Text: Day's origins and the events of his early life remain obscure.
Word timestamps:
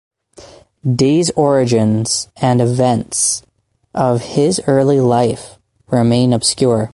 Day's 0.95 1.29
origins 1.35 2.27
and 2.41 2.59
the 2.59 2.63
events 2.63 3.43
of 3.93 4.21
his 4.23 4.59
early 4.65 4.99
life 4.99 5.59
remain 5.91 6.33
obscure. 6.33 6.89